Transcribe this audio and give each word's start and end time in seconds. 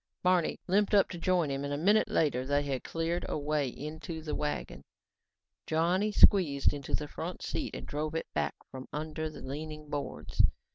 Barney 0.23 0.57
limped 0.65 0.95
up 0.95 1.09
to 1.09 1.19
join 1.19 1.51
him 1.51 1.63
and 1.63 1.71
a 1.71 1.77
minute 1.77 2.07
later 2.07 2.43
they 2.43 2.63
had 2.63 2.83
cleared 2.83 3.23
a 3.29 3.37
way 3.37 3.67
into 3.67 4.23
the 4.23 4.33
wagon. 4.33 4.81
Johnny 5.67 6.11
squeezed 6.11 6.73
into 6.73 6.95
the 6.95 7.07
front 7.07 7.43
seat 7.43 7.75
and 7.75 7.85
drove 7.85 8.15
it 8.15 8.25
back 8.33 8.55
from 8.71 8.87
under 8.91 9.29
more 9.29 9.41
leaning 9.41 9.91
boards. 9.91 10.41